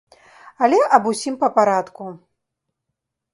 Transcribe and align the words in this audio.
Але 0.67 0.79
аб 0.97 1.03
усім 1.11 1.37
па 1.43 1.49
парадку. 1.59 2.09